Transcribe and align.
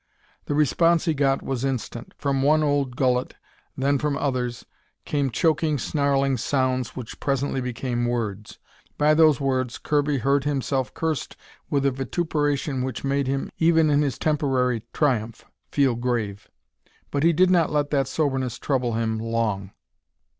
The 0.45 0.55
response 0.55 1.05
he 1.05 1.13
got 1.13 1.43
was 1.43 1.63
instant. 1.63 2.15
From 2.17 2.41
one 2.41 2.63
old 2.63 2.95
gullet, 2.95 3.35
then 3.77 3.99
from 3.99 4.17
others, 4.17 4.65
came 5.05 5.29
choking, 5.29 5.77
snarling 5.77 6.37
sounds 6.37 6.95
which 6.95 7.19
presently 7.19 7.61
became 7.61 8.07
words. 8.07 8.57
By 8.97 9.13
those 9.13 9.39
words 9.39 9.77
Kirby 9.77 10.17
heard 10.17 10.43
himself 10.43 10.91
cursed 10.95 11.37
with 11.69 11.85
a 11.85 11.91
vituperation 11.91 12.81
which 12.81 13.03
made 13.03 13.27
him, 13.27 13.51
even 13.59 13.91
in 13.91 14.01
his 14.01 14.17
temporary 14.17 14.81
triumph, 14.91 15.45
feel 15.69 15.93
grave. 15.93 16.49
But 17.11 17.21
he 17.21 17.31
did 17.31 17.51
not 17.51 17.71
let 17.71 17.91
that 17.91 18.07
soberness 18.07 18.57
trouble 18.57 18.93
him 18.93 19.19
long. 19.19 19.69